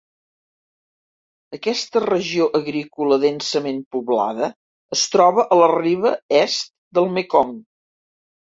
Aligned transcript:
Aquesta 1.57 2.01
regió 2.05 2.47
agrícola 2.61 3.19
densament 3.25 3.79
poblada 3.97 4.49
es 4.97 5.05
troba 5.17 5.47
a 5.57 5.61
la 5.63 5.71
riba 5.77 6.17
est 6.43 6.75
del 7.01 7.13
Mekong. 7.21 7.55